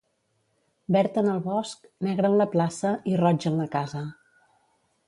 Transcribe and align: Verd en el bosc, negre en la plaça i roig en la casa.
Verd 0.95 1.19
en 1.21 1.29
el 1.33 1.43
bosc, 1.49 1.85
negre 2.09 2.33
en 2.33 2.41
la 2.43 2.49
plaça 2.57 2.95
i 3.13 3.17
roig 3.23 3.51
en 3.53 3.63
la 3.65 3.71
casa. 3.79 4.07